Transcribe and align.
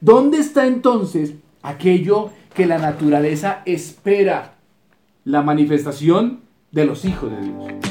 ¿dónde 0.00 0.38
está 0.38 0.66
entonces 0.66 1.34
aquello 1.62 2.30
que 2.54 2.66
la 2.66 2.78
naturaleza 2.78 3.62
espera? 3.66 4.54
La 5.24 5.42
manifestación 5.42 6.40
de 6.70 6.84
los 6.86 7.04
hijos 7.04 7.30
de 7.30 7.40
Dios. 7.40 7.87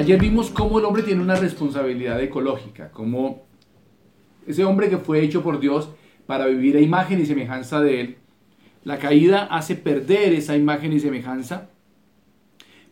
Ayer 0.00 0.18
vimos 0.18 0.48
cómo 0.48 0.78
el 0.78 0.86
hombre 0.86 1.02
tiene 1.02 1.20
una 1.20 1.34
responsabilidad 1.34 2.18
ecológica, 2.22 2.90
cómo 2.90 3.42
ese 4.46 4.64
hombre 4.64 4.88
que 4.88 4.96
fue 4.96 5.22
hecho 5.22 5.42
por 5.42 5.60
Dios 5.60 5.90
para 6.26 6.46
vivir 6.46 6.74
a 6.78 6.80
imagen 6.80 7.20
y 7.20 7.26
semejanza 7.26 7.82
de 7.82 8.00
él, 8.00 8.16
la 8.82 8.98
caída 8.98 9.44
hace 9.44 9.76
perder 9.76 10.32
esa 10.32 10.56
imagen 10.56 10.94
y 10.94 11.00
semejanza, 11.00 11.68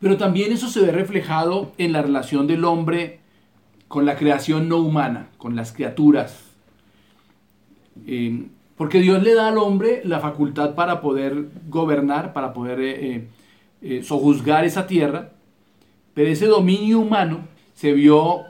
pero 0.03 0.19
también 0.19 0.53
eso 0.53 0.69
se 0.69 0.83
ve 0.83 0.93
reflejado 0.93 1.73
en 1.79 1.93
la 1.93 2.03
relación 2.03 2.47
del 2.47 2.63
hombre 2.67 3.21
con 3.89 4.05
la 4.05 4.17
creación 4.17 4.69
no 4.69 4.77
humana, 4.77 5.31
con 5.39 5.57
las 5.57 5.73
criaturas. 5.73 6.45
Eh, 8.07 8.49
porque 8.77 9.01
Dios 9.01 9.23
le 9.23 9.33
da 9.33 9.49
al 9.49 9.57
hombre 9.57 10.03
la 10.05 10.21
facultad 10.21 10.75
para 10.75 11.01
poder 11.01 11.47
gobernar, 11.71 12.35
para 12.35 12.53
poder 12.53 12.81
eh, 12.83 13.29
eh, 13.81 14.03
sojuzgar 14.03 14.67
esa 14.67 14.87
tierra, 14.87 15.33
pero 16.15 16.31
ese 16.31 16.47
dominio 16.47 17.01
humano 17.01 17.47
se 17.75 17.93
vio 17.93 18.43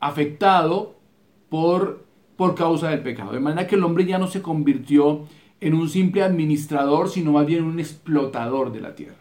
afectado 0.00 0.96
por, 1.48 2.04
por 2.36 2.54
causa 2.54 2.90
del 2.90 3.00
pecado. 3.00 3.32
De 3.32 3.40
manera 3.40 3.66
que 3.66 3.76
el 3.76 3.84
hombre 3.84 4.04
ya 4.04 4.18
no 4.18 4.26
se 4.28 4.42
convirtió 4.42 5.26
en 5.60 5.74
un 5.74 5.88
simple 5.88 6.22
administrador, 6.22 7.08
sino 7.08 7.32
más 7.32 7.46
bien 7.46 7.64
un 7.64 7.80
explotador 7.80 8.72
de 8.72 8.80
la 8.80 8.94
tierra. 8.94 9.16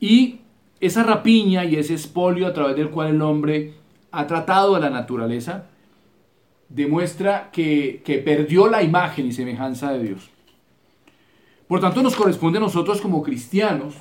Y 0.00 0.40
esa 0.80 1.02
rapiña 1.02 1.64
y 1.64 1.76
ese 1.76 1.94
espolio 1.94 2.46
a 2.46 2.52
través 2.52 2.76
del 2.76 2.90
cual 2.90 3.08
el 3.08 3.22
hombre 3.22 3.74
ha 4.10 4.26
tratado 4.26 4.76
a 4.76 4.80
la 4.80 4.90
naturaleza, 4.90 5.66
demuestra 6.68 7.50
que, 7.50 8.02
que 8.04 8.18
perdió 8.18 8.68
la 8.68 8.82
imagen 8.82 9.26
y 9.26 9.32
semejanza 9.32 9.92
de 9.92 10.02
Dios. 10.02 10.30
Por 11.66 11.80
tanto, 11.80 12.02
nos 12.02 12.16
corresponde 12.16 12.58
a 12.58 12.62
nosotros 12.62 13.00
como 13.00 13.22
cristianos 13.22 13.94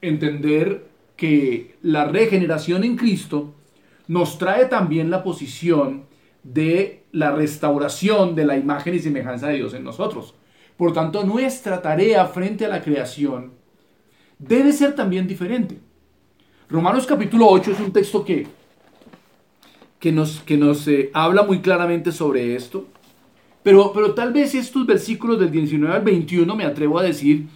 entender 0.00 0.86
que 1.16 1.76
la 1.82 2.06
regeneración 2.06 2.84
en 2.84 2.96
Cristo 2.96 3.54
nos 4.08 4.38
trae 4.38 4.66
también 4.66 5.10
la 5.10 5.22
posición 5.22 6.04
de 6.42 7.04
la 7.12 7.32
restauración 7.32 8.34
de 8.34 8.44
la 8.44 8.56
imagen 8.56 8.94
y 8.94 8.98
semejanza 8.98 9.48
de 9.48 9.56
Dios 9.56 9.74
en 9.74 9.84
nosotros. 9.84 10.34
Por 10.76 10.92
tanto, 10.92 11.24
nuestra 11.24 11.80
tarea 11.80 12.26
frente 12.26 12.64
a 12.64 12.68
la 12.68 12.82
creación 12.82 13.52
debe 14.38 14.72
ser 14.72 14.94
también 14.94 15.26
diferente. 15.26 15.78
Romanos 16.68 17.06
capítulo 17.06 17.46
8 17.48 17.70
es 17.70 17.80
un 17.80 17.92
texto 17.92 18.24
que, 18.24 18.46
que 20.00 20.10
nos, 20.10 20.40
que 20.40 20.56
nos 20.56 20.86
eh, 20.88 21.10
habla 21.14 21.44
muy 21.44 21.60
claramente 21.60 22.10
sobre 22.10 22.56
esto, 22.56 22.88
pero, 23.62 23.92
pero 23.92 24.12
tal 24.14 24.32
vez 24.32 24.54
estos 24.54 24.84
versículos 24.84 25.38
del 25.38 25.50
19 25.50 25.94
al 25.94 26.02
21 26.02 26.54
me 26.56 26.64
atrevo 26.64 26.98
a 26.98 27.04
decir 27.04 27.46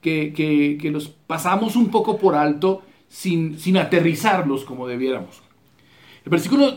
que, 0.00 0.32
que, 0.34 0.76
que 0.80 0.90
los 0.90 1.08
pasamos 1.08 1.76
un 1.76 1.88
poco 1.88 2.18
por 2.18 2.34
alto 2.34 2.82
sin, 3.14 3.76
aterrizarlos 3.76 4.64
como 4.64 4.88
debiéramos. 4.88 5.40
El 6.24 6.30
versículo, 6.30 6.74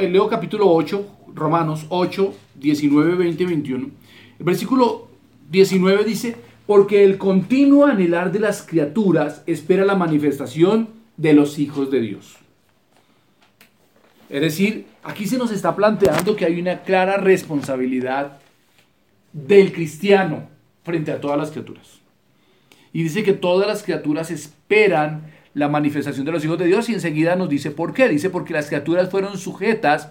leo 0.00 0.28
capítulo 0.28 0.68
8, 0.70 1.06
Romanos 1.34 1.86
8, 1.88 2.34
19, 2.56 3.14
20 3.14 3.46
21. 3.46 3.90
El 4.40 4.44
versículo 4.44 5.08
19 5.50 6.04
dice, 6.04 6.36
porque 6.66 7.04
el 7.04 7.16
continuo 7.16 7.86
anhelar 7.86 8.32
de 8.32 8.40
las 8.40 8.62
criaturas 8.62 9.42
espera 9.46 9.84
la 9.84 9.94
manifestación 9.94 10.88
de 11.16 11.32
los 11.32 11.60
hijos 11.60 11.92
de 11.92 12.00
Dios. 12.00 12.36
Es 14.28 14.40
decir, 14.40 14.86
aquí 15.04 15.26
se 15.26 15.38
nos 15.38 15.52
está 15.52 15.76
planteando 15.76 16.34
que 16.34 16.44
hay 16.44 16.60
una 16.60 16.82
clara 16.82 17.18
responsabilidad 17.18 18.40
del 19.32 19.72
cristiano 19.72 20.48
frente 20.82 21.12
a 21.12 21.20
todas 21.20 21.38
las 21.38 21.50
criaturas. 21.52 22.00
Y 22.92 23.04
dice 23.04 23.22
que 23.22 23.32
todas 23.32 23.68
las 23.68 23.82
criaturas 23.84 24.30
esperan 24.30 25.37
la 25.58 25.68
manifestación 25.68 26.24
de 26.24 26.32
los 26.32 26.44
hijos 26.44 26.58
de 26.58 26.66
Dios 26.66 26.88
y 26.88 26.94
enseguida 26.94 27.36
nos 27.36 27.48
dice 27.48 27.70
por 27.70 27.92
qué. 27.92 28.08
Dice 28.08 28.30
porque 28.30 28.52
las 28.52 28.68
criaturas 28.68 29.10
fueron 29.10 29.36
sujetas 29.36 30.08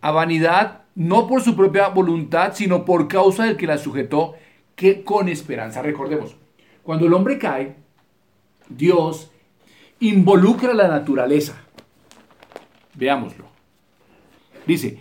a 0.00 0.10
vanidad 0.10 0.82
no 0.94 1.28
por 1.28 1.42
su 1.42 1.54
propia 1.54 1.88
voluntad, 1.88 2.52
sino 2.54 2.84
por 2.84 3.06
causa 3.06 3.44
del 3.44 3.56
que 3.56 3.68
las 3.68 3.82
sujetó, 3.82 4.34
que 4.74 5.04
con 5.04 5.28
esperanza. 5.28 5.80
Recordemos, 5.80 6.36
cuando 6.82 7.06
el 7.06 7.14
hombre 7.14 7.38
cae, 7.38 7.76
Dios 8.68 9.30
involucra 10.00 10.74
la 10.74 10.88
naturaleza. 10.88 11.62
Veámoslo. 12.94 13.44
Dice, 14.66 15.00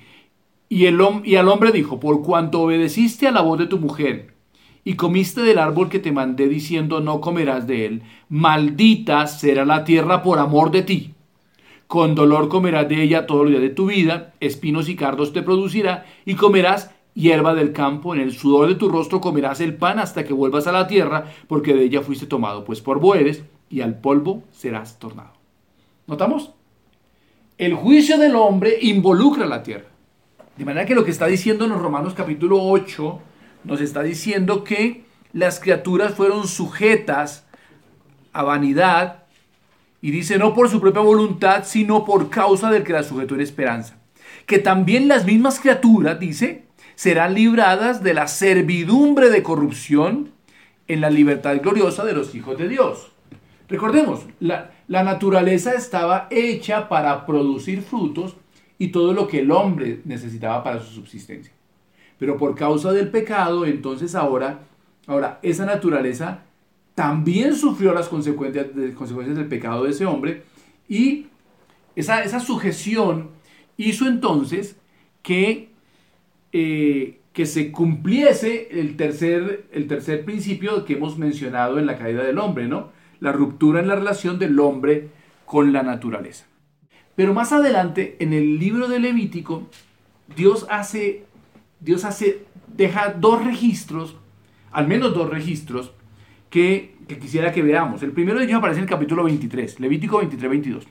y, 0.70 0.86
el, 0.86 1.02
y 1.24 1.36
al 1.36 1.48
hombre 1.48 1.72
dijo, 1.72 2.00
por 2.00 2.22
cuanto 2.22 2.62
obedeciste 2.62 3.28
a 3.28 3.32
la 3.32 3.42
voz 3.42 3.58
de 3.58 3.66
tu 3.66 3.80
mujer, 3.80 4.36
y 4.88 4.96
comiste 4.96 5.42
del 5.42 5.58
árbol 5.58 5.90
que 5.90 6.00
te 6.00 6.14
mandé 6.14 6.48
diciendo 6.48 7.02
no 7.02 7.20
comerás 7.20 7.68
de 7.68 7.86
él, 7.86 8.04
maldita 8.30 9.28
será 9.28 9.66
la 9.66 9.84
tierra 9.84 10.24
por 10.24 10.40
amor 10.40 10.72
de 10.72 10.82
ti. 10.82 11.14
Con 11.88 12.16
dolor 12.16 12.48
comerás 12.48 12.88
de 12.88 13.04
ella 13.04 13.28
todos 13.28 13.42
los 13.42 13.50
días 13.50 13.64
de 13.64 13.70
tu 13.70 13.88
vida, 13.88 14.34
espinos 14.40 14.88
y 14.88 14.96
cardos 14.96 15.34
te 15.34 15.42
producirá, 15.42 16.06
y 16.24 16.36
comerás 16.36 16.92
hierba 17.14 17.54
del 17.54 17.74
campo, 17.74 18.16
en 18.16 18.22
el 18.22 18.32
sudor 18.32 18.70
de 18.70 18.76
tu 18.76 18.88
rostro 18.88 19.20
comerás 19.20 19.60
el 19.60 19.76
pan 19.76 20.00
hasta 20.00 20.24
que 20.24 20.32
vuelvas 20.32 20.68
a 20.68 20.72
la 20.72 20.88
tierra, 20.88 21.34
porque 21.50 21.74
de 21.74 21.84
ella 21.84 22.02
fuiste 22.02 22.26
tomado, 22.26 22.64
pues 22.64 22.80
polvo 22.80 23.14
eres, 23.14 23.44
y 23.70 23.82
al 23.82 24.00
polvo 24.00 24.44
serás 24.54 25.00
tornado. 25.00 25.34
¿Notamos? 26.08 26.52
El 27.58 27.74
juicio 27.74 28.18
del 28.18 28.38
hombre 28.38 28.78
involucra 28.84 29.46
la 29.48 29.64
tierra. 29.64 29.90
De 30.56 30.64
manera 30.64 30.86
que 30.86 30.96
lo 30.96 31.04
que 31.04 31.12
está 31.12 31.26
diciendo 31.26 31.66
en 31.66 31.72
los 31.72 31.82
Romanos 31.82 32.14
capítulo 32.14 32.64
8 32.64 33.22
nos 33.68 33.82
está 33.82 34.02
diciendo 34.02 34.64
que 34.64 35.04
las 35.34 35.60
criaturas 35.60 36.16
fueron 36.16 36.48
sujetas 36.48 37.46
a 38.34 38.44
vanidad 38.44 39.24
y 40.02 40.12
dice 40.12 40.38
no 40.38 40.54
por 40.54 40.70
su 40.70 40.80
propia 40.80 41.02
voluntad, 41.02 41.64
sino 41.66 42.06
por 42.06 42.30
causa 42.30 42.72
del 42.72 42.84
que 42.84 42.94
la 42.94 43.04
sujetó 43.04 43.36
en 43.36 43.42
esperanza. 43.42 43.98
Que 44.46 44.60
también 44.60 45.08
las 45.08 45.26
mismas 45.26 45.60
criaturas, 45.60 46.20
dice, 46.20 46.64
serán 46.96 47.34
libradas 47.34 48.02
de 48.02 48.14
la 48.14 48.28
servidumbre 48.28 49.30
de 49.30 49.44
corrupción 49.44 50.32
en 50.88 51.02
la 51.02 51.10
libertad 51.10 51.58
gloriosa 51.62 52.06
de 52.06 52.14
los 52.14 52.34
hijos 52.34 52.58
de 52.58 52.70
Dios. 52.70 53.12
Recordemos, 53.68 54.22
la, 54.40 54.72
la 54.88 55.04
naturaleza 55.04 55.74
estaba 55.74 56.28
hecha 56.32 56.88
para 56.88 57.26
producir 57.26 57.82
frutos 57.82 58.38
y 58.80 58.90
todo 58.90 59.14
lo 59.14 59.28
que 59.28 59.40
el 59.40 59.52
hombre 59.52 60.00
necesitaba 60.06 60.64
para 60.64 60.80
su 60.80 60.94
subsistencia. 60.94 61.57
Pero 62.18 62.38
por 62.38 62.56
causa 62.56 62.92
del 62.92 63.10
pecado, 63.10 63.66
entonces 63.66 64.16
ahora, 64.16 64.62
ahora 65.06 65.40
esa 65.44 65.66
naturaleza 65.66 66.44
también 66.96 67.56
sufrió 67.56 67.94
las 67.94 68.10
consecuencias, 68.10 68.68
consecuencias 68.96 69.38
del 69.38 69.48
pecado 69.48 69.84
de 69.84 69.92
ese 69.92 70.06
hombre 70.06 70.44
y 70.90 71.28
esa, 71.96 72.24
esa 72.24 72.40
sujeción 72.40 73.30
hizo 73.78 74.08
entonces 74.08 74.78
que, 75.22 75.70
eh, 76.52 77.20
que 77.34 77.46
se 77.46 77.72
cumpliese 77.72 78.68
el 78.72 78.98
tercer, 78.98 79.68
el 79.72 79.88
tercer 79.88 80.26
principio 80.26 80.86
que 80.86 80.94
hemos 80.94 81.20
mencionado 81.20 81.78
en 81.78 81.86
la 81.86 81.98
caída 81.98 82.24
del 82.24 82.40
hombre, 82.40 82.68
¿no? 82.68 82.90
La 83.20 83.32
ruptura 83.32 83.80
en 83.80 83.88
la 83.88 83.96
relación 83.96 84.40
del 84.40 84.60
hombre 84.60 85.10
con 85.46 85.74
la 85.74 85.84
naturaleza. 85.84 86.46
Pero 87.16 87.34
más 87.34 87.52
adelante, 87.52 88.16
en 88.20 88.34
el 88.34 88.58
libro 88.58 88.88
de 88.88 89.00
Levítico, 89.00 89.68
Dios 90.36 90.66
hace 90.70 91.26
Dios 91.80 92.06
hace, 92.06 92.46
deja 92.76 93.14
dos 93.14 93.44
registros, 93.44 94.16
al 94.72 94.88
menos 94.88 95.14
dos 95.14 95.30
registros, 95.30 95.92
que, 96.50 96.96
quisiera 97.22 97.52
que 97.52 97.62
veamos. 97.62 98.02
El 98.04 98.12
primero 98.12 98.40
de 98.40 98.46
ellos 98.46 98.58
aparece 98.58 98.80
en 98.80 98.86
el 98.86 98.90
capítulo 98.90 99.24
23, 99.24 99.80
Levítico 99.80 100.18
23, 100.18 100.50
22. 100.50 100.84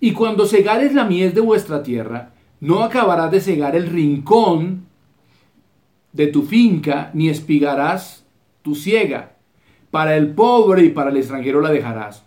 Y 0.00 0.12
cuando 0.12 0.46
segares 0.46 0.94
la 0.94 1.04
mies 1.04 1.34
de 1.34 1.40
vuestra 1.40 1.82
tierra, 1.82 2.32
no 2.60 2.82
acabarás 2.82 3.30
de 3.30 3.40
segar 3.40 3.76
el 3.76 3.86
rincón 3.86 4.86
de 6.12 6.26
tu 6.26 6.42
finca, 6.42 7.10
ni 7.14 7.28
espigarás 7.28 8.26
tu 8.62 8.74
siega. 8.74 9.36
Para 9.90 10.16
el 10.16 10.34
pobre 10.34 10.84
y 10.84 10.90
para 10.90 11.10
el 11.10 11.18
extranjero 11.18 11.60
la 11.60 11.70
dejarás. 11.70 12.24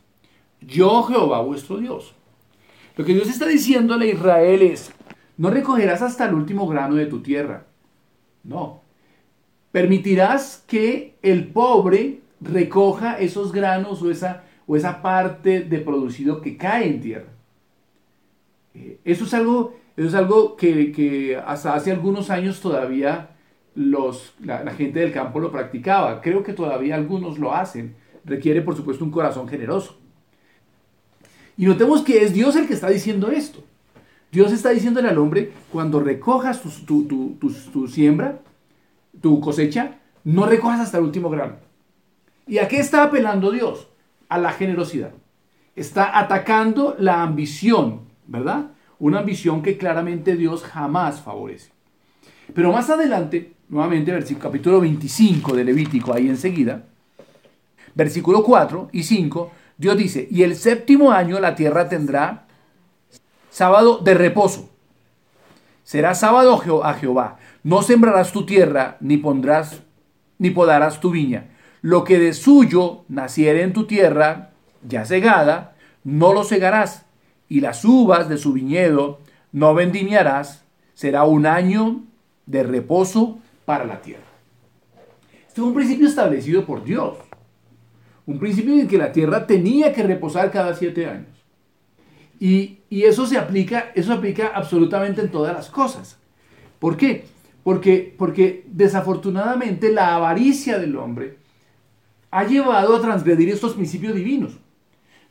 Yo, 0.61 1.03
Jehová, 1.03 1.41
vuestro 1.41 1.77
Dios. 1.77 2.15
Lo 2.95 3.03
que 3.03 3.13
Dios 3.13 3.27
está 3.27 3.45
diciendo 3.45 3.95
a 3.95 4.05
Israel 4.05 4.61
es, 4.61 4.93
no 5.37 5.49
recogerás 5.49 6.01
hasta 6.01 6.25
el 6.25 6.33
último 6.33 6.67
grano 6.67 6.95
de 6.95 7.07
tu 7.07 7.21
tierra 7.21 7.65
no. 8.45 8.81
Permitirás 9.71 10.63
que 10.67 11.15
el 11.21 11.47
pobre 11.47 12.21
recoja 12.39 13.19
esos 13.19 13.51
granos 13.51 14.01
o 14.01 14.11
esa, 14.11 14.43
o 14.67 14.75
esa 14.75 15.01
parte 15.01 15.61
de 15.61 15.79
producido 15.79 16.41
que 16.41 16.55
cae 16.55 16.87
en 16.87 17.01
tierra. 17.01 17.29
Eh, 18.73 18.99
eso 19.03 19.25
es 19.25 19.33
algo 19.33 19.75
Eso 19.97 20.07
es 20.07 20.13
algo 20.13 20.57
que, 20.57 21.41
hasta 21.45 21.73
hace 21.73 21.91
algunos 21.91 22.29
años 22.29 22.59
todavía 22.59 23.29
los, 23.75 24.33
la, 24.41 24.63
la, 24.63 24.71
gente 24.71 24.99
del 24.99 25.11
campo 25.11 25.39
lo 25.39 25.51
practicaba. 25.51 26.21
Creo 26.21 26.43
que 26.43 26.53
todavía 26.53 26.95
algunos 26.95 27.39
lo 27.39 27.53
hacen. 27.53 27.95
Requiere, 28.25 28.61
por 28.61 28.75
supuesto, 28.75 29.05
un 29.05 29.11
corazón 29.11 29.47
generoso. 29.47 29.97
Y 31.57 31.65
notemos 31.65 32.01
que 32.01 32.23
es 32.23 32.33
Dios 32.33 32.55
el 32.55 32.67
que 32.67 32.73
está 32.73 32.89
diciendo 32.89 33.29
esto. 33.29 33.63
Dios 34.35 34.51
está 34.51 34.71
diciéndole 34.71 35.07
al 35.07 35.17
hombre, 35.17 35.53
cuando 35.71 36.01
recojas 36.01 36.61
tu, 36.85 37.87
siembra, 37.87 38.39
tu 39.21 39.39
cosecha, 39.39 39.99
no 40.25 40.45
recojas 40.45 40.81
hasta 40.81 40.97
el 40.97 41.05
último 41.05 41.29
grano. 41.29 41.55
¿Y 42.45 42.57
a 42.57 42.67
qué 42.67 42.79
está 42.79 43.03
apelando 43.03 43.49
Dios? 43.49 43.87
A 44.27 44.37
la 44.37 44.51
generosidad. 44.51 45.11
Está 45.73 46.19
atacando 46.19 46.97
la 46.99 47.23
ambición, 47.23 48.01
¿verdad? 48.27 48.71
Una 48.99 49.19
ambición 49.19 49.63
que 49.63 49.77
claramente 49.77 50.35
Dios 50.35 50.63
jamás 50.63 51.21
favorece. 51.21 51.71
Pero 52.53 52.73
más 52.73 52.89
adelante, 52.89 53.53
nuevamente, 53.69 54.11
versículo, 54.11 54.49
capítulo 54.49 54.81
25 54.81 55.55
de 55.55 55.63
Levítico, 55.63 56.13
ahí 56.13 56.27
enseguida, 56.27 56.83
versículo 57.93 58.43
4 58.43 58.89
y 58.91 59.03
5, 59.03 59.51
Dios 59.77 59.97
dice, 59.97 60.27
y 60.29 60.43
el 60.43 60.57
séptimo 60.57 61.13
año 61.13 61.39
la 61.39 61.55
tierra 61.55 61.87
tendrá 61.87 62.44
sábado 63.55 63.99
de 63.99 64.13
reposo. 64.15 64.69
Será 65.85 66.13
sábado 66.13 66.83
a 66.83 66.93
Jehová. 66.95 67.37
No 67.63 67.83
sembrarás 67.83 68.33
tu 68.33 68.45
tierra, 68.45 68.97
ni 68.99 69.15
pondrás, 69.15 69.81
ni 70.37 70.49
podarás 70.49 70.99
tu 70.99 71.09
viña. 71.09 71.45
Lo 71.81 72.03
que 72.03 72.19
de 72.19 72.33
suyo 72.33 73.05
naciere 73.07 73.61
en 73.61 73.71
tu 73.71 73.85
tierra, 73.85 74.49
ya 74.85 75.05
segada, 75.05 75.73
no 76.03 76.33
lo 76.33 76.43
segarás. 76.43 77.05
Y 77.47 77.61
las 77.61 77.85
uvas 77.85 78.27
de 78.27 78.37
su 78.37 78.51
viñedo 78.51 79.19
no 79.53 79.73
vendimiarás. 79.73 80.65
Será 80.93 81.23
un 81.23 81.45
año 81.45 82.03
de 82.45 82.61
reposo 82.63 83.39
para 83.63 83.85
la 83.85 84.01
tierra. 84.01 84.23
Este 85.47 85.61
es 85.61 85.65
un 85.65 85.73
principio 85.73 86.09
establecido 86.09 86.65
por 86.65 86.83
Dios. 86.83 87.19
Un 88.25 88.37
principio 88.37 88.73
en 88.73 88.89
que 88.89 88.97
la 88.97 89.13
tierra 89.13 89.47
tenía 89.47 89.93
que 89.93 90.03
reposar 90.03 90.51
cada 90.51 90.75
siete 90.75 91.05
años. 91.05 91.34
Y, 92.45 92.77
eso 92.91 93.25
se 93.25 93.39
aplica, 93.39 93.91
eso 93.95 94.13
aplica 94.13 94.51
absolutamente 94.53 95.19
en 95.21 95.31
todas 95.31 95.55
las 95.55 95.69
cosas. 95.69 96.19
¿Por 96.77 96.95
qué? 96.95 97.25
Porque, 97.63 98.13
porque 98.15 98.63
desafortunadamente 98.67 99.91
la 99.91 100.15
avaricia 100.15 100.77
del 100.77 100.95
hombre 100.95 101.39
ha 102.29 102.43
llevado 102.43 102.95
a 102.95 103.01
transgredir 103.01 103.49
estos 103.49 103.73
principios 103.73 104.13
divinos. 104.13 104.59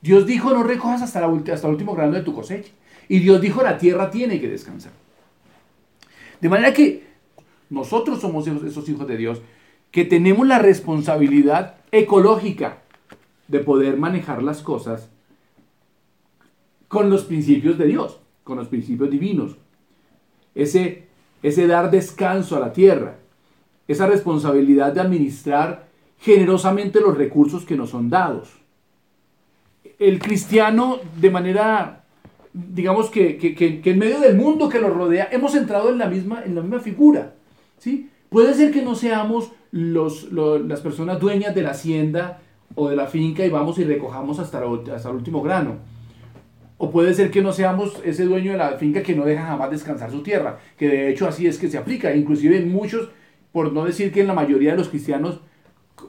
Dios 0.02 0.26
dijo 0.26 0.52
no 0.52 0.64
recojas 0.64 1.02
hasta, 1.02 1.20
la, 1.20 1.28
hasta 1.28 1.68
el 1.68 1.74
último 1.74 1.94
grano 1.94 2.14
de 2.14 2.22
tu 2.22 2.34
cosecha. 2.34 2.72
Y 3.08 3.20
Dios 3.20 3.40
dijo 3.40 3.62
la 3.62 3.78
tierra 3.78 4.10
tiene 4.10 4.40
que 4.40 4.48
descansar. 4.48 4.92
De 6.40 6.48
manera 6.48 6.74
que 6.74 7.06
nosotros 7.70 8.20
somos 8.20 8.48
esos 8.48 8.88
hijos 8.88 9.06
de 9.06 9.16
Dios 9.16 9.40
que 9.92 10.04
tenemos 10.04 10.48
la 10.48 10.58
responsabilidad 10.58 11.76
ecológica 11.92 12.78
de 13.46 13.60
poder 13.60 13.98
manejar 13.98 14.42
las 14.42 14.62
cosas 14.62 15.13
con 16.88 17.10
los 17.10 17.24
principios 17.24 17.78
de 17.78 17.86
Dios, 17.86 18.20
con 18.42 18.58
los 18.58 18.68
principios 18.68 19.10
divinos. 19.10 19.56
Ese, 20.54 21.06
ese 21.42 21.66
dar 21.66 21.90
descanso 21.90 22.56
a 22.56 22.60
la 22.60 22.72
tierra, 22.72 23.18
esa 23.88 24.06
responsabilidad 24.06 24.92
de 24.92 25.00
administrar 25.00 25.88
generosamente 26.18 27.00
los 27.00 27.16
recursos 27.16 27.64
que 27.64 27.76
nos 27.76 27.90
son 27.90 28.08
dados. 28.08 28.50
El 29.98 30.18
cristiano, 30.18 30.98
de 31.20 31.30
manera, 31.30 32.04
digamos 32.52 33.10
que, 33.10 33.36
que, 33.36 33.80
en 33.84 33.98
medio 33.98 34.20
del 34.20 34.36
mundo 34.36 34.68
que 34.68 34.80
nos 34.80 34.92
rodea, 34.92 35.28
hemos 35.32 35.54
entrado 35.54 35.90
en 35.90 35.98
la 35.98 36.06
misma, 36.06 36.42
en 36.44 36.54
la 36.54 36.62
misma 36.62 36.80
figura. 36.80 37.34
¿sí? 37.78 38.08
Puede 38.28 38.54
ser 38.54 38.72
que 38.72 38.82
no 38.82 38.94
seamos 38.94 39.52
los, 39.70 40.32
las 40.32 40.80
personas 40.80 41.20
dueñas 41.20 41.54
de 41.54 41.62
la 41.62 41.70
hacienda 41.70 42.40
o 42.74 42.88
de 42.88 42.96
la 42.96 43.06
finca 43.06 43.44
y 43.44 43.50
vamos 43.50 43.78
y 43.78 43.84
recojamos 43.84 44.38
hasta, 44.38 44.62
hasta 44.94 45.10
el 45.10 45.16
último 45.16 45.42
grano. 45.42 45.76
O 46.76 46.90
puede 46.90 47.14
ser 47.14 47.30
que 47.30 47.42
no 47.42 47.52
seamos 47.52 48.00
ese 48.04 48.24
dueño 48.24 48.52
de 48.52 48.58
la 48.58 48.72
finca 48.78 49.02
que 49.02 49.14
no 49.14 49.24
deja 49.24 49.46
jamás 49.46 49.70
descansar 49.70 50.10
su 50.10 50.22
tierra, 50.22 50.58
que 50.76 50.88
de 50.88 51.10
hecho 51.10 51.28
así 51.28 51.46
es 51.46 51.58
que 51.58 51.68
se 51.68 51.78
aplica. 51.78 52.14
Inclusive 52.14 52.56
en 52.56 52.72
muchos, 52.72 53.10
por 53.52 53.72
no 53.72 53.84
decir 53.84 54.12
que 54.12 54.20
en 54.20 54.26
la 54.26 54.34
mayoría 54.34 54.72
de 54.72 54.78
los 54.78 54.88
cristianos 54.88 55.40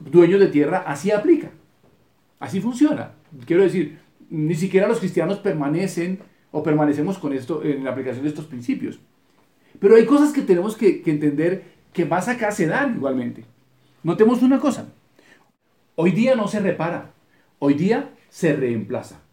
dueños 0.01 0.39
de 0.39 0.47
tierra, 0.47 0.83
así 0.87 1.11
aplica. 1.11 1.51
Así 2.39 2.59
funciona. 2.59 3.11
Quiero 3.45 3.63
decir, 3.63 3.99
ni 4.29 4.55
siquiera 4.55 4.87
los 4.87 4.99
cristianos 4.99 5.39
permanecen 5.39 6.19
o 6.51 6.63
permanecemos 6.63 7.17
con 7.19 7.33
esto 7.33 7.63
en 7.63 7.83
la 7.83 7.91
aplicación 7.91 8.23
de 8.23 8.29
estos 8.29 8.45
principios. 8.45 8.99
Pero 9.79 9.95
hay 9.95 10.05
cosas 10.05 10.31
que 10.33 10.41
tenemos 10.41 10.75
que, 10.75 11.01
que 11.01 11.11
entender 11.11 11.63
que 11.93 12.05
más 12.05 12.27
acá 12.27 12.51
se 12.51 12.65
dan 12.65 12.95
igualmente. 12.95 13.45
Notemos 14.03 14.41
una 14.41 14.59
cosa. 14.59 14.87
Hoy 15.95 16.11
día 16.11 16.35
no 16.35 16.47
se 16.47 16.59
repara, 16.59 17.11
hoy 17.59 17.73
día 17.73 18.09
se 18.29 18.53
reemplaza. 18.53 19.24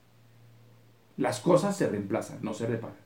Las 1.23 1.39
cosas 1.39 1.77
se 1.77 1.89
reemplazan, 1.89 2.39
no 2.43 2.53
se 2.53 2.67
reparan. 2.67 2.97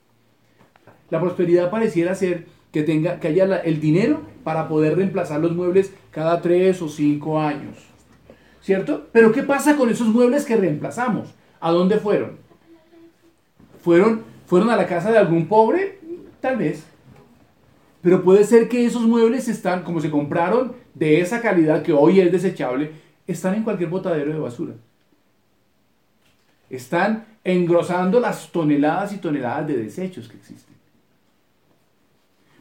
La 1.11 1.21
prosperidad 1.21 1.71
pareciera 1.71 2.15
ser 2.15 2.47
que, 2.73 2.83
tenga, 2.83 3.21
que 3.21 3.29
haya 3.29 3.59
el 3.59 3.79
dinero 3.79 4.23
para 4.43 4.69
poder 4.69 4.97
reemplazar 4.97 5.39
los 5.39 5.55
muebles 5.55 5.93
cada 6.13 6.41
tres 6.41 6.81
o 6.81 6.89
cinco 6.89 7.39
años. 7.39 7.77
¿Cierto? 8.63 9.07
Pero 9.13 9.33
¿qué 9.33 9.43
pasa 9.43 9.77
con 9.77 9.91
esos 9.91 10.09
muebles 10.09 10.47
que 10.47 10.57
reemplazamos? 10.57 11.35
¿A 11.61 11.71
dónde 11.71 11.99
fueron? 11.99 12.39
¿Fueron, 13.83 14.23
fueron 14.47 14.71
a 14.71 14.77
la 14.77 14.87
casa 14.87 15.13
de 15.13 15.19
algún 15.19 15.47
pobre? 15.47 15.99
Tal 16.41 16.57
vez. 16.57 16.87
Pero 18.01 18.23
puede 18.25 18.45
ser 18.45 18.71
que 18.71 18.87
esos 18.87 19.03
muebles 19.03 19.47
están, 19.47 19.83
como 19.83 20.01
se 20.01 20.11
compraron 20.11 20.73
de 20.95 21.21
esa 21.21 21.43
calidad 21.43 21.83
que 21.83 21.93
hoy 21.93 22.21
es 22.21 22.33
desechable, 22.33 22.93
están 23.27 23.57
en 23.57 23.63
cualquier 23.63 23.91
botadero 23.91 24.33
de 24.33 24.39
basura. 24.39 24.73
Están 26.71 27.36
engrosando 27.47 28.19
las 28.19 28.51
toneladas 28.51 29.13
y 29.13 29.19
toneladas 29.19 29.69
de 29.69 29.77
desechos 29.77 30.29
que 30.29 30.37
existen. 30.37 30.75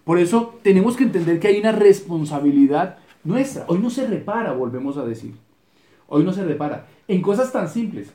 Por 0.03 0.19
eso 0.19 0.59
tenemos 0.61 0.95
que 0.95 1.05
entender 1.05 1.39
que 1.39 1.47
hay 1.47 1.59
una 1.59 1.71
responsabilidad 1.71 2.99
nuestra. 3.23 3.65
Hoy 3.67 3.79
no 3.79 3.89
se 3.89 4.05
repara, 4.05 4.53
volvemos 4.53 4.97
a 4.97 5.05
decir. 5.05 5.33
Hoy 6.07 6.23
no 6.23 6.31
se 6.31 6.45
repara. 6.45 6.85
En 7.07 7.23
cosas 7.23 7.51
tan 7.51 7.67
simples. 7.67 8.13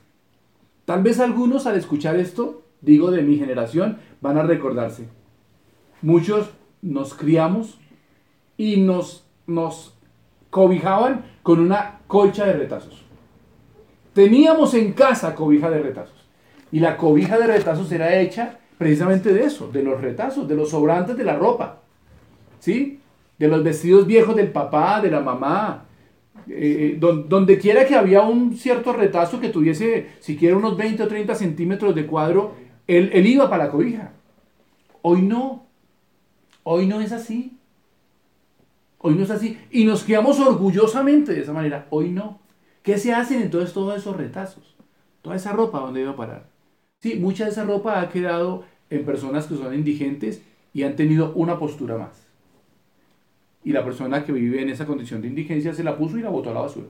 Tal 0.85 1.03
vez 1.03 1.19
algunos 1.19 1.67
al 1.67 1.77
escuchar 1.77 2.15
esto, 2.15 2.63
digo 2.81 3.11
de 3.11 3.23
mi 3.23 3.37
generación, 3.37 3.99
van 4.21 4.39
a 4.39 4.45
recordarse. 4.45 5.09
Muchos 6.03 6.51
nos 6.83 7.15
criamos 7.15 7.81
y 8.57 8.77
nos, 8.77 9.25
nos 9.49 9.97
cobijaban 10.51 11.25
con 11.43 11.59
una 11.59 11.99
colcha 12.07 12.47
de 12.47 12.53
retazos. 12.53 13.03
Teníamos 14.13 14.75
en 14.75 14.93
casa 14.93 15.35
cobija 15.35 15.69
de 15.69 15.81
retazos. 15.81 16.20
Y 16.73 16.81
la 16.81 16.97
cobija 16.97 17.39
de 17.39 17.47
retazos 17.47 17.91
era 17.93 18.21
hecha 18.21 18.59
precisamente 18.79 19.33
de 19.33 19.45
eso, 19.45 19.69
de 19.69 19.83
los 19.83 20.01
retazos, 20.01 20.49
de 20.49 20.55
los 20.55 20.71
sobrantes 20.71 21.17
de 21.17 21.25
la 21.25 21.37
ropa. 21.37 21.81
¿Sí? 22.61 23.01
De 23.39 23.49
los 23.49 23.63
vestidos 23.63 24.07
viejos 24.07 24.37
del 24.37 24.49
papá, 24.53 25.01
de 25.01 25.11
la 25.11 25.21
mamá. 25.21 25.85
Eh, 26.49 26.95
eh, 26.95 26.99
donde 26.99 27.59
quiera 27.59 27.85
que 27.85 27.95
había 27.95 28.23
un 28.23 28.57
cierto 28.57 28.93
retazo 28.93 29.41
que 29.41 29.51
tuviese 29.51 30.09
siquiera 30.21 30.57
unos 30.57 30.77
20 30.77 31.03
o 31.03 31.09
30 31.09 31.35
centímetros 31.35 31.95
de 31.95 32.07
cuadro, 32.07 32.55
él, 32.87 33.11
él 33.13 33.27
iba 33.27 33.51
para 33.51 33.65
la 33.65 33.71
cobija. 33.71 34.13
Hoy 35.03 35.23
no. 35.23 35.67
Hoy 36.63 36.87
no 36.87 37.01
es 37.01 37.13
así. 37.13 37.59
Hoy 38.99 39.15
no 39.15 39.25
es 39.25 39.31
así. 39.31 39.59
Y 39.71 39.85
nos 39.85 40.05
quedamos 40.05 40.39
orgullosamente 40.41 41.33
de 41.33 41.41
esa 41.41 41.53
manera. 41.53 41.87
Hoy 41.91 42.11
no. 42.11 42.39
¿Qué 42.83 42.99
se 42.99 43.13
hacen 43.13 43.43
entonces 43.43 43.73
todos 43.73 43.97
esos 43.97 44.17
retazos? 44.17 44.75
Toda 45.23 45.37
esa 45.37 45.53
ropa, 45.53 45.81
¿dónde 45.81 46.01
iba 46.01 46.13
a 46.13 46.17
parar? 46.17 46.50
Sí, 47.01 47.15
mucha 47.17 47.45
de 47.45 47.51
esa 47.51 47.65
ropa 47.65 48.01
ha 48.01 48.09
quedado 48.11 48.65
en 48.91 49.05
personas 49.05 49.47
que 49.47 49.57
son 49.57 49.75
indigentes 49.75 50.43
y 50.73 50.83
han 50.83 50.97
tenido 50.97 51.33
una 51.35 51.59
postura 51.59 51.97
más. 51.97 52.27
Y 53.65 53.73
la 53.73 53.85
persona 53.85 54.25
que 54.25 54.33
vive 54.33 54.63
en 54.63 54.71
esa 54.71 54.87
condición 54.87 55.23
de 55.23 55.29
indigencia 55.29 55.75
se 55.75 55.85
la 55.85 55.97
puso 55.97 56.19
y 56.19 56.23
la 56.23 56.31
botó 56.31 56.51
a 56.51 56.55
la 56.55 56.61
basura. 56.61 56.89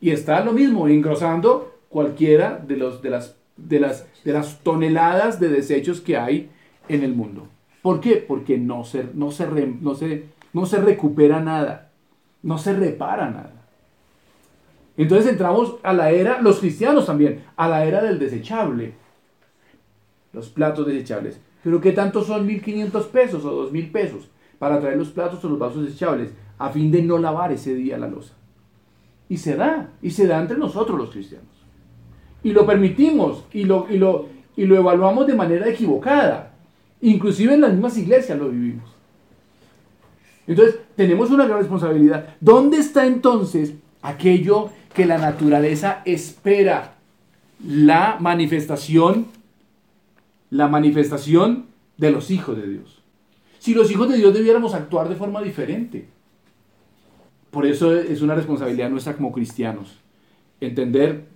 Y 0.00 0.10
está 0.10 0.44
lo 0.44 0.52
mismo, 0.52 0.88
engrosando 0.88 1.78
cualquiera 1.88 2.58
de, 2.58 2.76
los, 2.76 3.02
de, 3.02 3.10
las, 3.10 3.36
de, 3.56 3.80
las, 3.80 4.06
de 4.24 4.32
las 4.32 4.60
toneladas 4.60 5.40
de 5.40 5.48
desechos 5.48 6.00
que 6.00 6.16
hay 6.16 6.50
en 6.88 7.02
el 7.02 7.14
mundo. 7.14 7.48
¿Por 7.82 8.00
qué? 8.00 8.16
Porque 8.16 8.58
no 8.58 8.84
se, 8.84 9.08
no 9.14 9.30
se, 9.30 9.46
no 9.80 9.94
se 9.94 10.24
no 10.52 10.66
se 10.66 10.78
recupera 10.78 11.40
nada, 11.40 11.90
no 12.42 12.58
se 12.58 12.72
repara 12.74 13.30
nada. 13.30 13.59
Entonces 15.00 15.32
entramos 15.32 15.76
a 15.82 15.94
la 15.94 16.10
era, 16.10 16.42
los 16.42 16.58
cristianos 16.58 17.06
también, 17.06 17.42
a 17.56 17.66
la 17.68 17.86
era 17.86 18.02
del 18.02 18.18
desechable. 18.18 18.92
Los 20.34 20.50
platos 20.50 20.86
desechables. 20.86 21.40
Pero 21.64 21.80
¿qué 21.80 21.92
tanto 21.92 22.22
son 22.22 22.46
1.500 22.46 23.06
pesos 23.06 23.42
o 23.46 23.70
2.000 23.70 23.92
pesos 23.92 24.28
para 24.58 24.78
traer 24.78 24.98
los 24.98 25.08
platos 25.08 25.42
o 25.42 25.48
los 25.48 25.58
vasos 25.58 25.86
desechables 25.86 26.32
a 26.58 26.68
fin 26.68 26.90
de 26.92 27.00
no 27.00 27.16
lavar 27.16 27.50
ese 27.50 27.74
día 27.74 27.96
la 27.96 28.08
losa? 28.08 28.34
Y 29.26 29.38
se 29.38 29.56
da, 29.56 29.88
y 30.02 30.10
se 30.10 30.26
da 30.26 30.38
entre 30.38 30.58
nosotros 30.58 30.98
los 30.98 31.10
cristianos. 31.10 31.48
Y 32.42 32.52
lo 32.52 32.66
permitimos 32.66 33.44
y 33.54 33.64
lo, 33.64 33.86
y 33.88 33.96
lo, 33.96 34.26
y 34.54 34.66
lo 34.66 34.76
evaluamos 34.76 35.26
de 35.26 35.34
manera 35.34 35.66
equivocada. 35.66 36.52
Inclusive 37.00 37.54
en 37.54 37.62
las 37.62 37.72
mismas 37.72 37.96
iglesias 37.96 38.38
lo 38.38 38.50
vivimos. 38.50 38.90
Entonces, 40.46 40.78
tenemos 40.94 41.30
una 41.30 41.46
gran 41.46 41.60
responsabilidad. 41.60 42.36
¿Dónde 42.38 42.76
está 42.76 43.06
entonces 43.06 43.72
aquello 44.02 44.70
que 44.94 45.06
la 45.06 45.18
naturaleza 45.18 46.02
espera? 46.04 46.94
La 47.64 48.16
manifestación, 48.20 49.26
la 50.50 50.68
manifestación 50.68 51.66
de 51.96 52.10
los 52.10 52.30
hijos 52.30 52.56
de 52.56 52.66
Dios. 52.66 53.02
Si 53.58 53.74
los 53.74 53.90
hijos 53.90 54.08
de 54.08 54.16
Dios 54.16 54.32
debiéramos 54.32 54.74
actuar 54.74 55.08
de 55.08 55.16
forma 55.16 55.42
diferente. 55.42 56.08
Por 57.50 57.66
eso 57.66 57.94
es 57.94 58.22
una 58.22 58.34
responsabilidad 58.34 58.88
nuestra 58.88 59.16
como 59.16 59.32
cristianos. 59.32 59.98
Entender 60.60 61.26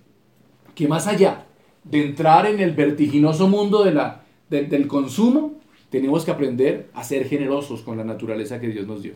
que 0.73 0.87
más 0.87 1.07
allá 1.07 1.45
de 1.83 2.05
entrar 2.05 2.47
en 2.47 2.59
el 2.59 2.71
vertiginoso 2.71 3.47
mundo 3.47 3.83
del 3.83 4.87
consumo, 4.87 5.53
tenemos 5.89 6.25
que 6.25 6.31
aprender 6.31 6.89
a 6.93 7.03
ser 7.03 7.25
generosos 7.27 7.81
con 7.81 7.97
la 7.97 8.03
naturaleza 8.03 8.59
que 8.59 8.69
Dios 8.69 8.87
nos 8.87 9.03
dio. 9.03 9.13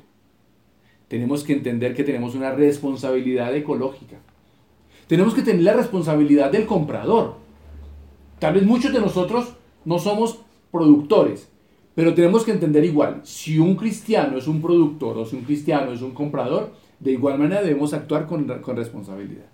Tenemos 1.08 1.44
que 1.44 1.54
entender 1.54 1.96
que 1.96 2.04
tenemos 2.04 2.36
una 2.36 2.52
responsabilidad 2.52 3.56
ecológica. 3.56 4.18
Tenemos 5.10 5.34
que 5.34 5.42
tener 5.42 5.64
la 5.64 5.74
responsabilidad 5.74 6.52
del 6.52 6.68
comprador. 6.68 7.34
Tal 8.38 8.54
vez 8.54 8.64
muchos 8.64 8.94
de 8.94 9.02
nosotros 9.02 9.56
no 9.84 9.98
somos 9.98 10.42
productores, 10.72 11.50
pero 11.96 12.14
tenemos 12.14 12.44
que 12.44 12.52
entender 12.52 12.86
igual, 12.86 13.22
si 13.24 13.58
un 13.58 13.76
cristiano 13.76 14.38
es 14.38 14.48
un 14.48 14.62
productor 14.62 15.18
o 15.18 15.26
si 15.26 15.36
un 15.36 15.42
cristiano 15.42 15.92
es 15.94 16.04
un 16.04 16.12
comprador, 16.12 16.74
de 17.00 17.14
igual 17.14 17.40
manera 17.40 17.64
debemos 17.64 17.92
actuar 17.96 18.28
con, 18.28 18.48
responsabilidad. 18.48 19.48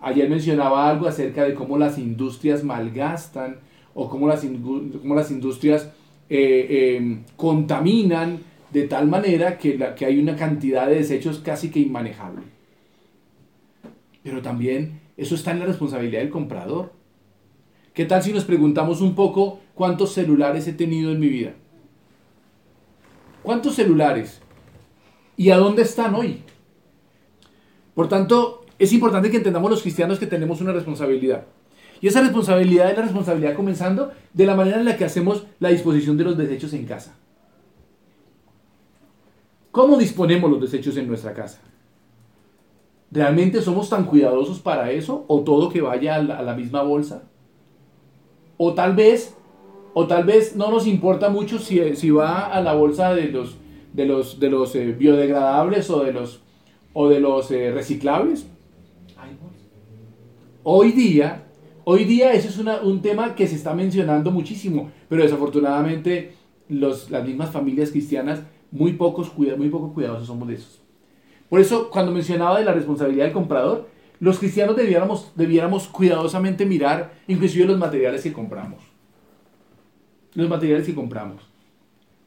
Ayer 0.00 0.30
mencionaba 0.30 0.88
algo 0.88 1.08
acerca 1.08 1.42
de 1.42 1.54
cómo 1.54 1.76
las 1.76 1.98
industrias 1.98 2.62
malgastan 2.62 3.56
o 3.92 4.08
cómo 4.08 4.28
las, 4.28 4.44
las 4.44 5.30
industrias 5.32 5.90
eh, 6.30 6.96
em, 6.96 7.24
contaminan 7.36 8.38
de 8.72 8.86
tal 8.86 9.08
manera 9.08 9.58
que, 9.58 9.76
que 9.96 10.06
hay 10.06 10.20
una 10.20 10.36
cantidad 10.36 10.86
de 10.86 10.94
desechos 10.94 11.40
casi 11.40 11.72
que 11.72 11.80
inmanejable. 11.80 12.57
Pero 14.28 14.42
también 14.42 15.00
eso 15.16 15.34
está 15.34 15.52
en 15.52 15.60
la 15.60 15.64
responsabilidad 15.64 16.20
del 16.20 16.28
comprador. 16.28 16.92
¿Qué 17.94 18.04
tal 18.04 18.22
si 18.22 18.30
nos 18.30 18.44
preguntamos 18.44 19.00
un 19.00 19.14
poco 19.14 19.60
cuántos 19.74 20.12
celulares 20.12 20.68
he 20.68 20.74
tenido 20.74 21.12
en 21.12 21.18
mi 21.18 21.28
vida? 21.28 21.54
¿Cuántos 23.42 23.76
celulares? 23.76 24.42
¿Y 25.38 25.48
a 25.48 25.56
dónde 25.56 25.80
están 25.80 26.14
hoy? 26.14 26.42
Por 27.94 28.10
tanto, 28.10 28.66
es 28.78 28.92
importante 28.92 29.30
que 29.30 29.38
entendamos 29.38 29.70
los 29.70 29.80
cristianos 29.80 30.18
que 30.18 30.26
tenemos 30.26 30.60
una 30.60 30.72
responsabilidad. 30.72 31.46
Y 32.02 32.08
esa 32.08 32.20
responsabilidad 32.20 32.90
es 32.90 32.98
la 32.98 33.04
responsabilidad 33.04 33.56
comenzando 33.56 34.12
de 34.34 34.44
la 34.44 34.54
manera 34.54 34.78
en 34.78 34.84
la 34.84 34.98
que 34.98 35.06
hacemos 35.06 35.46
la 35.58 35.70
disposición 35.70 36.18
de 36.18 36.24
los 36.24 36.36
desechos 36.36 36.74
en 36.74 36.84
casa. 36.84 37.16
¿Cómo 39.70 39.96
disponemos 39.96 40.50
los 40.50 40.60
desechos 40.60 40.98
en 40.98 41.08
nuestra 41.08 41.32
casa? 41.32 41.62
¿Realmente 43.10 43.62
somos 43.62 43.88
tan 43.88 44.04
cuidadosos 44.04 44.58
para 44.58 44.90
eso? 44.90 45.24
¿O 45.28 45.40
todo 45.40 45.70
que 45.70 45.80
vaya 45.80 46.16
a 46.16 46.22
la, 46.22 46.54
misma 46.54 46.82
bolsa? 46.82 47.22
O 48.58 48.74
tal 48.74 48.94
vez, 48.94 49.34
o 49.94 50.06
tal 50.06 50.24
vez 50.24 50.56
no 50.56 50.70
nos 50.70 50.86
importa 50.86 51.30
mucho 51.30 51.58
si, 51.58 51.96
si 51.96 52.10
va 52.10 52.46
a 52.46 52.60
la 52.60 52.74
bolsa 52.74 53.14
de 53.14 53.28
los, 53.28 53.56
de 53.94 54.04
los, 54.04 54.38
de 54.38 54.50
los 54.50 54.74
eh, 54.74 54.92
biodegradables 54.92 55.88
o 55.88 56.04
de 56.04 56.12
los, 56.12 56.42
o 56.92 57.08
de 57.08 57.20
los 57.20 57.50
eh, 57.50 57.70
reciclables. 57.72 58.46
Hoy 60.62 60.92
día, 60.92 61.46
hoy 61.84 62.04
día 62.04 62.34
eso 62.34 62.48
es 62.48 62.82
un 62.82 63.00
tema 63.00 63.34
que 63.34 63.46
se 63.46 63.54
está 63.54 63.72
mencionando 63.72 64.30
muchísimo, 64.30 64.90
pero 65.08 65.22
desafortunadamente 65.22 66.34
los, 66.68 67.10
las 67.10 67.24
mismas 67.24 67.50
familias 67.50 67.90
cristianas 67.90 68.42
muy, 68.70 68.92
pocos, 68.92 69.32
muy 69.36 69.70
poco 69.70 69.94
cuidadosos 69.94 70.26
somos 70.26 70.46
de 70.48 70.54
esos. 70.56 70.82
Por 71.48 71.60
eso, 71.60 71.90
cuando 71.90 72.12
mencionaba 72.12 72.58
de 72.58 72.64
la 72.64 72.72
responsabilidad 72.72 73.24
del 73.24 73.32
comprador, 73.32 73.88
los 74.20 74.38
cristianos 74.38 74.76
debiéramos, 74.76 75.32
debiéramos 75.34 75.88
cuidadosamente 75.88 76.66
mirar 76.66 77.12
inclusive 77.26 77.66
los 77.66 77.78
materiales 77.78 78.22
que 78.22 78.32
compramos. 78.32 78.82
Los 80.34 80.48
materiales 80.48 80.86
que 80.86 80.94
compramos. 80.94 81.42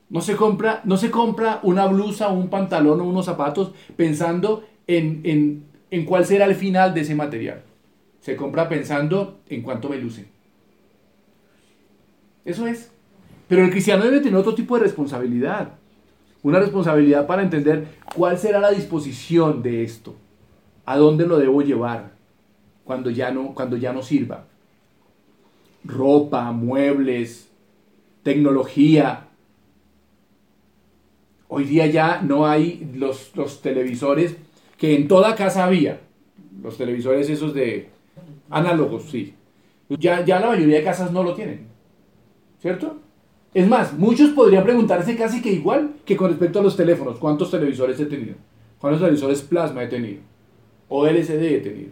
No 0.09 0.21
se 0.21 0.35
compra, 0.35 0.81
no 0.83 0.97
se 0.97 1.11
compra 1.11 1.59
una 1.63 1.85
blusa, 1.85 2.29
un 2.29 2.49
pantalón 2.49 2.99
o 2.99 3.05
unos 3.05 3.25
zapatos 3.25 3.73
pensando 3.95 4.65
en, 4.87 5.21
en, 5.23 5.65
en 5.89 6.05
cuál 6.05 6.25
será 6.25 6.45
el 6.45 6.55
final 6.55 6.93
de 6.93 7.01
ese 7.01 7.15
material 7.15 7.63
se 8.21 8.35
compra 8.35 8.69
pensando 8.69 9.41
en 9.49 9.61
cuánto 9.63 9.89
me 9.89 9.97
luce. 9.97 10.27
Eso 12.45 12.67
es. 12.67 12.91
Pero 13.47 13.63
el 13.63 13.71
cristiano 13.71 14.05
debe 14.05 14.21
tener 14.21 14.35
otro 14.35 14.55
tipo 14.55 14.77
de 14.77 14.83
responsabilidad. 14.83 15.73
Una 16.43 16.59
responsabilidad 16.59 17.27
para 17.27 17.43
entender 17.43 17.87
cuál 18.15 18.37
será 18.37 18.59
la 18.59 18.71
disposición 18.71 19.61
de 19.61 19.83
esto. 19.83 20.15
A 20.85 20.97
dónde 20.97 21.27
lo 21.27 21.37
debo 21.37 21.61
llevar 21.61 22.11
cuando 22.83 23.09
ya 23.09 23.31
no, 23.31 23.53
cuando 23.53 23.77
ya 23.77 23.93
no 23.93 24.01
sirva. 24.01 24.45
Ropa, 25.83 26.51
muebles, 26.51 27.49
tecnología. 28.23 29.27
Hoy 31.47 31.65
día 31.65 31.85
ya 31.87 32.21
no 32.21 32.47
hay 32.47 32.91
los, 32.95 33.35
los 33.35 33.61
televisores 33.61 34.37
que 34.77 34.95
en 34.95 35.07
toda 35.07 35.35
casa 35.35 35.65
había. 35.65 36.01
Los 36.61 36.77
televisores 36.77 37.29
esos 37.29 37.53
de 37.53 37.89
Análogos, 38.51 39.03
sí. 39.09 39.33
Ya, 39.89 40.23
ya 40.25 40.39
la 40.39 40.47
mayoría 40.47 40.77
de 40.77 40.83
casas 40.83 41.11
no 41.11 41.23
lo 41.23 41.33
tienen. 41.33 41.67
¿Cierto? 42.59 42.99
Es 43.53 43.67
más, 43.67 43.97
muchos 43.97 44.29
podrían 44.29 44.63
preguntarse 44.63 45.15
casi 45.17 45.41
que 45.41 45.51
igual 45.51 45.95
que 46.05 46.15
con 46.15 46.29
respecto 46.29 46.59
a 46.59 46.63
los 46.63 46.77
teléfonos. 46.77 47.19
¿Cuántos 47.19 47.51
televisores 47.51 47.99
he 47.99 48.05
tenido? 48.05 48.35
¿Cuántos 48.79 49.01
televisores 49.01 49.41
plasma 49.41 49.83
he 49.83 49.87
tenido? 49.87 50.21
¿O 50.87 51.05
LCD 51.05 51.43
he 51.43 51.59
tenido? 51.59 51.91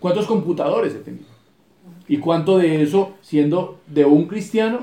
¿Cuántos 0.00 0.26
computadores 0.26 0.94
he 0.94 0.98
tenido? 0.98 1.26
¿Y 2.08 2.18
cuánto 2.18 2.58
de 2.58 2.82
eso, 2.82 3.14
siendo 3.20 3.80
de 3.86 4.04
un 4.04 4.26
cristiano, 4.26 4.80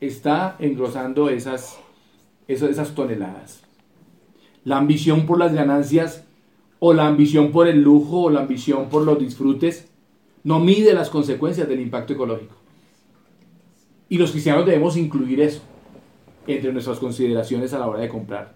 está 0.00 0.56
engrosando 0.60 1.28
esas, 1.28 1.78
esas, 2.48 2.94
toneladas? 2.94 3.62
La 4.64 4.78
ambición 4.78 5.26
por 5.26 5.38
las 5.38 5.52
ganancias 5.52 6.24
o 6.78 6.94
la 6.94 7.06
ambición 7.06 7.52
por 7.52 7.66
el 7.66 7.82
lujo 7.82 8.22
o 8.22 8.30
la 8.30 8.40
ambición 8.40 8.88
por 8.88 9.02
los 9.04 9.18
disfrutes 9.18 9.88
no 10.42 10.60
mide 10.60 10.94
las 10.94 11.10
consecuencias 11.10 11.68
del 11.68 11.80
impacto 11.80 12.12
ecológico. 12.12 12.54
Y 14.14 14.16
los 14.16 14.30
cristianos 14.30 14.64
debemos 14.64 14.96
incluir 14.96 15.40
eso 15.40 15.60
entre 16.46 16.72
nuestras 16.72 17.00
consideraciones 17.00 17.74
a 17.74 17.80
la 17.80 17.88
hora 17.88 17.98
de 17.98 18.08
comprar. 18.08 18.54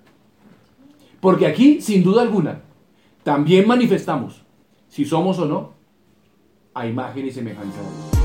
Porque 1.18 1.48
aquí, 1.48 1.80
sin 1.80 2.04
duda 2.04 2.22
alguna, 2.22 2.60
también 3.24 3.66
manifestamos 3.66 4.44
si 4.86 5.04
somos 5.04 5.36
o 5.40 5.46
no 5.46 5.72
a 6.74 6.86
imagen 6.86 7.26
y 7.26 7.32
semejanza 7.32 7.80
de 7.82 7.88
Dios. 7.88 8.17